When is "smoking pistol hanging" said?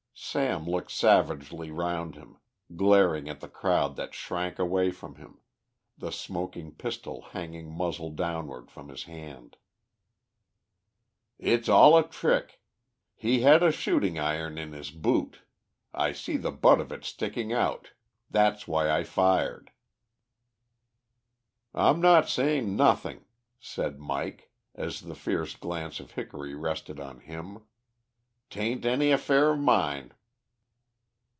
6.11-7.71